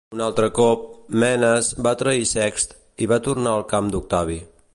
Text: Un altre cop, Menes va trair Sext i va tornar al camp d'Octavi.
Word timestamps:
Un 0.17 0.21
altre 0.27 0.47
cop, 0.59 0.87
Menes 1.23 1.69
va 1.89 1.93
trair 2.01 2.25
Sext 2.31 2.75
i 3.07 3.13
va 3.13 3.21
tornar 3.29 3.57
al 3.59 3.69
camp 3.75 3.95
d'Octavi. 3.97 4.43